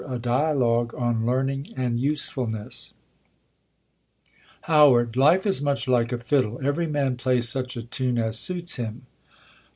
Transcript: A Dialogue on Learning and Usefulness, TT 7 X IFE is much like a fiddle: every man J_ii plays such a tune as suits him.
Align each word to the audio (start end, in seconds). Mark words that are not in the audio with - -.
A 0.07 0.17
Dialogue 0.17 0.95
on 0.95 1.27
Learning 1.27 1.75
and 1.77 1.99
Usefulness, 1.99 2.95
TT 4.25 4.65
7 4.65 5.09
X 5.15 5.17
IFE 5.19 5.45
is 5.45 5.61
much 5.61 5.87
like 5.87 6.11
a 6.11 6.17
fiddle: 6.17 6.59
every 6.63 6.87
man 6.87 7.13
J_ii 7.15 7.19
plays 7.19 7.47
such 7.49 7.77
a 7.77 7.83
tune 7.83 8.17
as 8.17 8.39
suits 8.39 8.77
him. 8.77 9.05